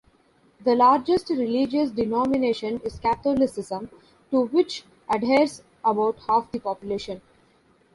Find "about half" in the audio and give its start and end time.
5.85-6.51